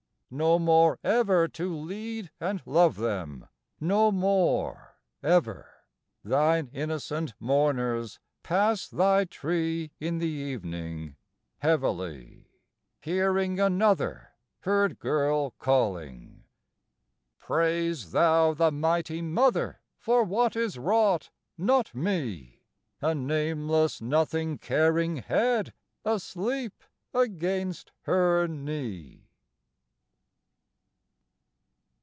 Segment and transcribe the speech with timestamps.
[0.33, 3.49] No more ever to lead and love them,
[3.81, 5.83] No more ever.
[6.23, 11.17] Thine innocent mourners Pass thy tree in the evening
[11.57, 12.47] Heavily,
[13.01, 16.45] Hearing another herd girl calling.
[16.45, 16.45] XIII
[17.37, 22.61] Praise thou the Mighty Mother for what is wrought, not me,
[23.01, 25.73] A nameless nothing caring head
[26.05, 26.81] asleep
[27.13, 29.27] against her knee.